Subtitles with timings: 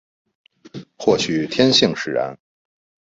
[0.97, 2.35] 或许天性使然